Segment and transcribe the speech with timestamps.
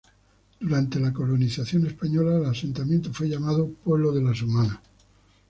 [0.59, 4.79] Durante la colonización española el asentamiento fue llamado "Pueblo de Las Humanas".